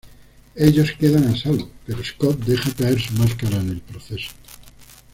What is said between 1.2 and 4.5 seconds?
a salvo, pero Scott deja caer su máscara en el proceso.